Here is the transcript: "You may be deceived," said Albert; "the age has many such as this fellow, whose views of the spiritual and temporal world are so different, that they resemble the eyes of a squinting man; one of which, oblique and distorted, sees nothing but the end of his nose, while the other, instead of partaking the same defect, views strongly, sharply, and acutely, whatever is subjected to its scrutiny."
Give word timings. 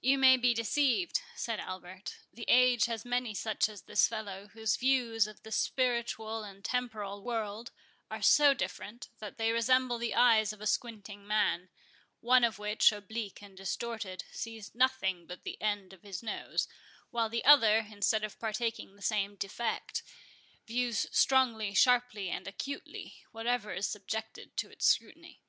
"You 0.00 0.18
may 0.18 0.36
be 0.36 0.54
deceived," 0.54 1.20
said 1.34 1.58
Albert; 1.58 2.14
"the 2.32 2.44
age 2.46 2.84
has 2.84 3.04
many 3.04 3.34
such 3.34 3.68
as 3.68 3.82
this 3.82 4.06
fellow, 4.06 4.46
whose 4.46 4.76
views 4.76 5.26
of 5.26 5.42
the 5.42 5.50
spiritual 5.50 6.44
and 6.44 6.64
temporal 6.64 7.24
world 7.24 7.72
are 8.08 8.22
so 8.22 8.54
different, 8.54 9.08
that 9.18 9.38
they 9.38 9.50
resemble 9.50 9.98
the 9.98 10.14
eyes 10.14 10.52
of 10.52 10.60
a 10.60 10.66
squinting 10.68 11.26
man; 11.26 11.70
one 12.20 12.44
of 12.44 12.60
which, 12.60 12.92
oblique 12.92 13.42
and 13.42 13.56
distorted, 13.56 14.22
sees 14.30 14.76
nothing 14.76 15.26
but 15.26 15.42
the 15.42 15.60
end 15.60 15.92
of 15.92 16.02
his 16.04 16.22
nose, 16.22 16.68
while 17.10 17.28
the 17.28 17.44
other, 17.44 17.78
instead 17.90 18.22
of 18.22 18.38
partaking 18.38 18.94
the 18.94 19.02
same 19.02 19.34
defect, 19.34 20.04
views 20.68 21.08
strongly, 21.10 21.74
sharply, 21.74 22.30
and 22.30 22.46
acutely, 22.46 23.24
whatever 23.32 23.72
is 23.72 23.88
subjected 23.88 24.56
to 24.56 24.70
its 24.70 24.86
scrutiny." 24.86 25.40